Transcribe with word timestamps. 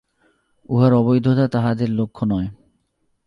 উহার 0.69 0.91
অবৈধতা 0.93 1.45
তাঁহাদের 1.47 1.89
লক্ষ্য 1.89 2.23
নয়। 2.25 2.47